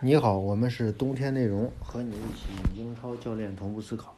[0.00, 4.14] 你好，我们是冬天内容，和你一起英超教练同步思考。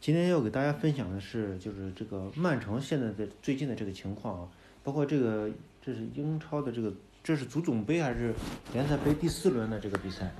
[0.00, 4.48] 今天要给大家分享的是，就是这个曼城现在的最近的这个情况啊，
[4.82, 5.48] 包括这个
[5.80, 8.34] 这是英超的这个这是足总杯还是
[8.74, 10.30] 联赛杯第四轮的这个比赛。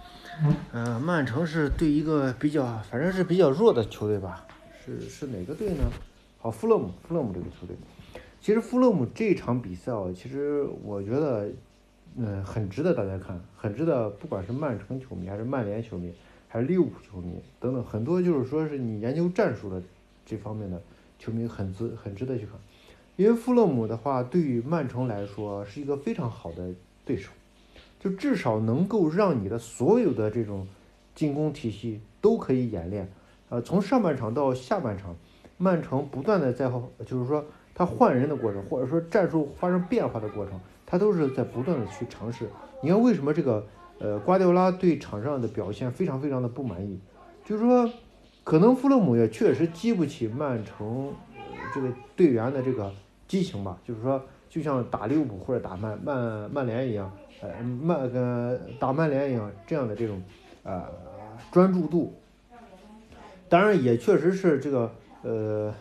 [0.72, 4.46] 嗯、曼城是对一个比较反正是比较弱的球队吧，
[4.84, 5.84] 是是哪个队呢？
[6.38, 7.76] 好，富勒姆，富勒姆这个球队。
[8.40, 11.48] 其实富勒姆这场比赛啊，其实我觉得，
[12.16, 16.12] 嗯，很值得大家看，很值得，不管是曼城球迷，还是曼联球迷，
[16.46, 19.82] 还是利物浦球迷等等，很多就是说是你研究战术的
[20.26, 20.80] 这方面的
[21.18, 22.54] 球迷很值很值得去看，
[23.16, 26.74] 因为富勒姆的话，对于曼城来说是一个非常好的
[27.04, 27.30] 对手，
[27.98, 30.66] 就至少能够让你的所有的这种
[31.14, 33.10] 进攻体系都可以演练，
[33.48, 35.16] 呃，从上半场到下半场，
[35.56, 37.44] 曼城不断的在后，就是说。
[37.74, 40.60] 他换人的过程，或者说战术发生变化的过程，
[40.92, 42.46] 他都是在不断的去尝试。
[42.82, 43.66] 你看为什么这个
[43.98, 47.00] 呃瓜迪奥拉对场上的表现非常非常的不满意？
[47.46, 47.90] 就是说，
[48.44, 51.42] 可能弗勒姆也确实激不起曼城、呃
[51.74, 52.92] 这个队员的这个
[53.26, 53.78] 激情吧。
[53.82, 60.22] 就是说，就像打利物浦或者打曼曼曼联一样，呃曼呃打曼联一样这样的这种
[60.62, 60.84] 呃
[61.50, 62.12] 专注度。
[63.48, 65.72] 当然，也确实是这个呃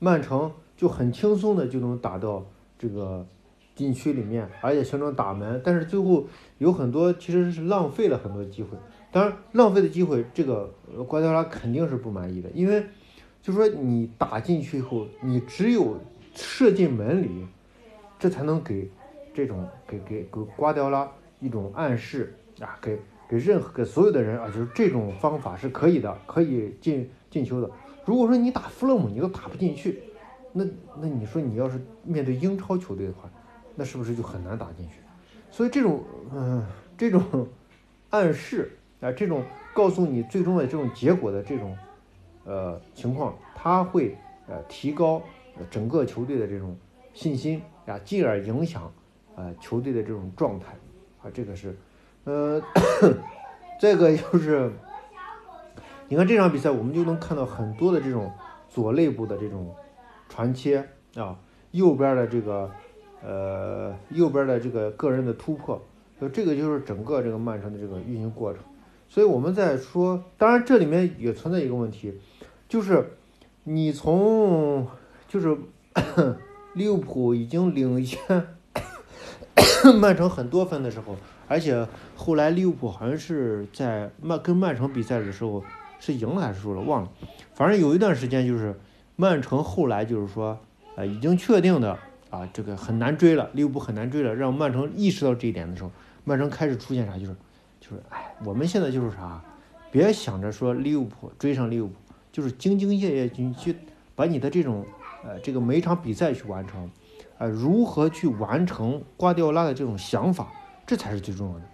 [0.00, 0.50] 曼城。
[0.76, 2.46] 就很轻松的就能打到
[2.78, 3.26] 这个
[3.78, 6.26] 禁区里面，而且形成打门，但是最后
[6.58, 8.76] 有很多其实是浪费了很多机会。
[9.12, 10.68] 当然，浪费的机会，这个
[11.06, 12.84] 瓜迪奥拉肯定是不满意的，因为
[13.40, 15.96] 就说你打进去以后，你只有
[16.34, 17.46] 射进门里，
[18.18, 18.90] 这才能给
[19.32, 22.98] 这种给给给瓜迪奥拉一种暗示啊，给
[23.28, 27.70] 给任何给所有的人啊，就是这种方法是可以的，可以进进球的。
[28.04, 30.02] 如果说你打弗勒姆，你都打不进去。
[30.52, 30.64] 那
[31.00, 33.30] 那你说你要是面对英超球队的话，
[33.78, 34.94] 那是不是就很难打进去？
[35.52, 37.22] 所以这种嗯、这种
[38.10, 41.78] 暗示啊，这种告诉你最终的这种结果的这种
[42.44, 45.22] 呃情况，它会呃提高
[45.70, 46.76] 整个球队的这种
[47.14, 48.92] 信心啊，进而影响、
[49.36, 50.74] 呃、球队的这种状态
[51.22, 51.78] 啊，这个是
[52.24, 52.60] 呃
[53.80, 54.72] 这个就是
[56.08, 58.32] 你看这场比赛，我们就能看到很多的这种
[58.68, 59.72] 左肋部的这种。
[60.30, 60.86] 传切
[61.16, 61.36] 啊，
[61.70, 62.70] 右边的这个，
[63.22, 65.80] 呃，右边的这个个人的突破，
[66.20, 68.62] 就这个就是整个这个曼城的这个运行过程。
[69.08, 72.14] 所以我们在说，当然这里面也存在一个问题，
[72.68, 73.12] 就是
[73.64, 74.86] 你从
[75.28, 75.56] 就是
[76.74, 78.18] 利物浦已经领先
[80.00, 81.16] 曼城很多分的时候，
[81.48, 85.64] 而且后来利物浦好像是在曼跟曼城比赛的时候
[85.98, 87.08] 是赢了还是输了，忘了，
[87.54, 88.74] 反正有一段时间就是。
[89.20, 90.56] 曼城后来就是说，
[90.94, 91.98] 呃，已经确定的
[92.30, 94.34] 啊，这个很难追了，利物浦很难追了。
[94.34, 95.90] 让曼城意识到这一点的时候，
[96.24, 97.34] 曼城开始出现啥，就是，
[97.80, 99.42] 就是，哎，我们现在就是啥，
[99.90, 101.94] 别想着说利物浦追上利物浦，
[102.30, 103.76] 就是兢兢业业去去
[104.14, 104.84] 把你的这种，
[105.24, 106.90] 呃，这个每一场比赛去完成，
[107.38, 110.48] 呃，如何去完成瓜迪奥拉的这种想法，
[110.86, 111.64] 这才是最重要的。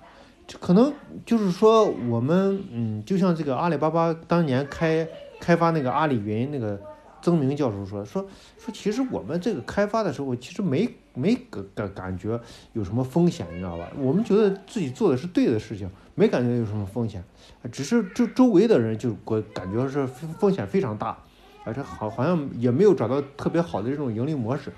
[0.46, 0.92] 这可能
[1.26, 5.08] 就是说，我们，嗯，就像这个阿里巴巴当年开
[5.40, 6.80] 开发那个阿里云那个。
[7.24, 12.38] 曾明教授说：“说说，其实我们这个开发的时候，其实没没感感感觉
[12.74, 13.90] 有什么风险，你知道吧？
[13.96, 17.24] 我们觉得自己做的是对的事情，没感觉有什么风险，
[17.72, 21.16] 只是周周围的人就我感觉是风险非常大，
[21.64, 24.70] 而且好好像也没有找到特别好的这种盈利模式。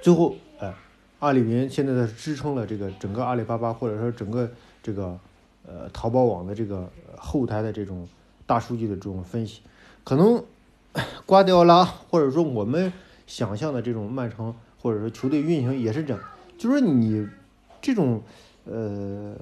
[0.00, 0.72] 最后，哎，
[1.18, 4.50] 阿里云现在的支撑了这个整个阿里巴巴，或者说整个
[4.82, 5.20] 这个
[5.66, 8.08] 呃淘宝网的这个后台的这种
[8.46, 9.60] 大数据的这种分析，
[10.02, 10.42] 可能。”
[11.28, 12.90] 瓜迪奥拉，或者说我们
[13.26, 16.22] 想象的这种曼城，或者说球队运行也是这样，
[16.56, 17.28] 就是说你
[17.82, 18.22] 这种
[18.64, 19.34] 呃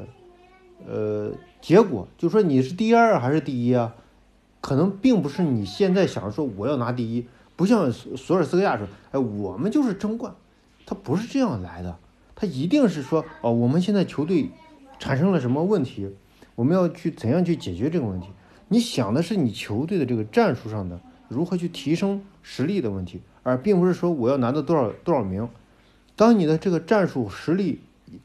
[0.85, 1.31] 呃
[1.61, 3.95] 结果，就说你是第二还是第一啊？
[4.61, 7.25] 可能并不是你现在想说我要拿第一，
[7.55, 10.35] 不像索尔斯克亚说，哎，我们就是争冠，
[10.87, 11.97] 他不是这样来的，
[12.35, 14.51] 他一定是说哦，我们现在球队
[14.99, 16.11] 产生了什么问题，
[16.56, 18.27] 我们要去怎样去解决这个问题？
[18.67, 21.00] 你想的是你球队的这个战术上的。
[21.28, 25.49] 如何去提升实力的问题，而并不是说我要拿到多少多少名。
[26.14, 27.81] 当你的这个战术实力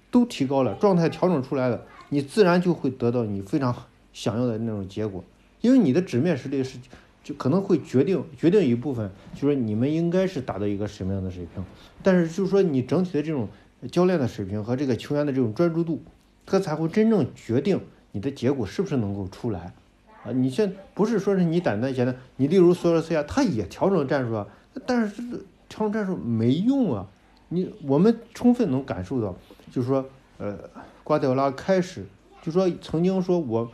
[0.09, 3.75] 都提高了，状态调整出来了，你自然就会得到你非常
[4.13, 5.23] 想要的那种结果。
[5.59, 6.77] 因为你的纸面实力是
[7.23, 11.63] 就可能会决定决定一部分，就是你们应该是达到一个什么样的水平。
[12.01, 13.47] 但是就是说你整体的这种
[13.91, 16.01] 教练的水平和这个球员的这种专注度，
[16.45, 17.81] 它才会真正决定
[18.11, 19.73] 你的结果是不是能够出来。
[20.23, 24.47] 啊，你现不是说是你单单简单，你例如索尔斯亚，他也调整战术啊，
[24.85, 27.07] 但是这个调整战术没用啊。
[27.49, 29.35] 你我们充分能感受到，
[29.71, 30.05] 就是说，
[30.37, 30.57] 呃，
[31.03, 32.05] 瓜迪奥拉开始
[32.41, 33.69] 就说曾经说我，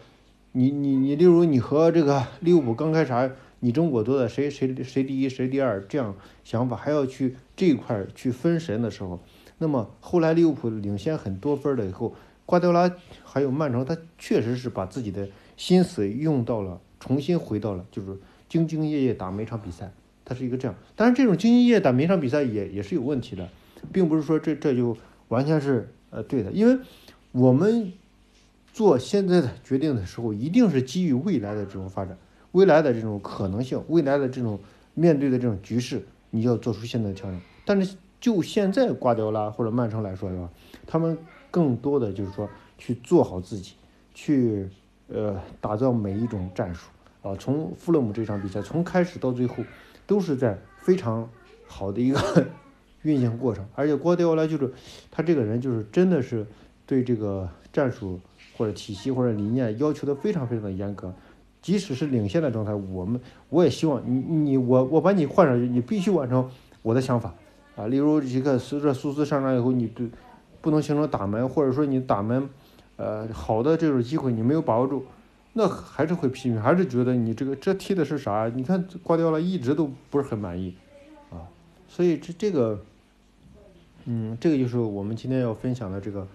[0.54, 9.20] 你你你，例如你和这个 利物浦刚开始，你争我夺的，谁谁谁第一谁第二这样想法，还要去这一块去分神的时候，
[9.60, 12.16] 那么后来利物浦领先很多分了以后，
[12.48, 12.92] 瓜迪奥拉
[13.24, 15.28] 还有曼城，他确实是把自己的
[15.58, 18.12] 心思用到了，重新回到了就是
[18.50, 19.92] 兢兢业业打每场比赛，
[20.24, 20.78] 他是一个这样。
[20.96, 23.50] 但是这种兢兢业业打每场比赛也也是有问题的，
[23.92, 24.96] 并不是说这这就
[25.28, 26.80] 完全是呃对的，因为
[27.34, 27.92] 我们。
[28.74, 32.16] 做现在的决定的时候，一定是基于未来的这种发展，
[32.52, 34.60] 未来的这种可能性，未来的这种
[34.94, 37.42] 面对的这种局势，你要做出现在的调整。
[37.66, 40.48] 但是就现在瓜迪奥拉或者曼城来说，的话？
[40.86, 41.18] 他们
[41.50, 43.74] 更多的就是说去做好自己，
[44.14, 44.70] 去
[45.08, 46.90] 呃打造每一种战术
[47.22, 47.36] 啊。
[47.40, 49.64] 从富勒姆这场比赛从开始到最后，
[50.06, 51.30] 都是在非常
[51.68, 52.48] 好的一个
[53.04, 53.66] 运行过程。
[53.76, 54.74] 而且瓜迪奥拉就是
[55.12, 56.46] 他这个人，就是真的是
[56.86, 58.20] 对这个战术。
[58.58, 61.14] 或者体系或者理念要求的非常非常的严格，
[61.62, 66.50] 即使是领先的状态，我们我也希望你你我我把你换上去，你必须完成
[66.82, 67.36] 我的想法
[67.76, 67.86] 啊。
[67.86, 70.10] 例如一个随着苏斯上场以后，你对
[70.60, 72.50] 不能形成打门，或者说你打门，
[72.98, 75.06] 呃，好的这种机会你没有把握住，
[75.54, 78.52] 那还是会批评，还是觉得你这个这踢的是啥？
[78.54, 80.76] 你看挂掉了，一直都不是很满意
[81.32, 81.48] 啊。
[81.88, 82.84] 所以这这个，
[84.06, 86.28] 嗯，这个就是我们今天要分享的这个，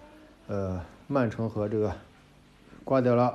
[0.47, 1.93] 呃，曼城和这个。
[2.85, 3.33] 挂掉了，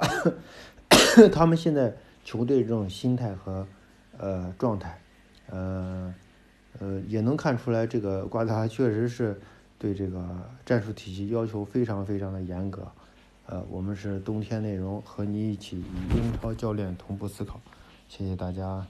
[1.32, 3.66] 他们现在球队这种心态和
[4.18, 5.00] 呃状态，
[5.48, 6.14] 呃
[6.78, 9.40] 呃也能看出来，这个瓜迪拉确实是
[9.78, 10.22] 对这个
[10.66, 12.86] 战术体系要求非常非常的严格。
[13.50, 17.58] 呃，我们是冬天内容和你一起与英超教练同步思考，
[18.06, 18.86] 谢谢大家。